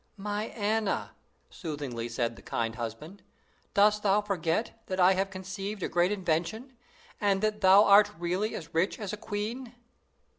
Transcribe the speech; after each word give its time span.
"My 0.17 0.45
Anna," 0.45 1.11
soothingly 1.51 2.09
said 2.09 2.35
the 2.35 2.41
kind 2.41 2.73
husband, 2.73 3.21
"dost 3.75 4.01
thou 4.01 4.19
forget 4.21 4.81
that 4.87 4.99
I 4.99 5.13
have 5.13 5.29
conceived 5.29 5.83
a 5.83 5.87
great 5.87 6.11
invention, 6.11 6.73
and 7.19 7.41
that 7.43 7.61
thou 7.61 7.83
art 7.83 8.09
really 8.17 8.55
as 8.55 8.73
rich 8.73 8.97
as 8.97 9.13
a 9.13 9.15
queen?" 9.17 9.75